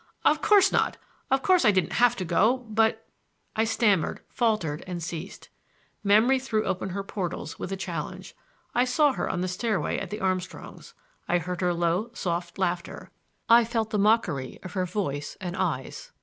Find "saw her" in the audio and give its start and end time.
8.83-9.29